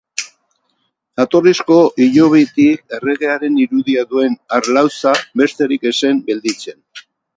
[1.19, 6.79] Jatorrizko hilobitik erregearen irudia duen harlauza besterik ez zen gelditzen.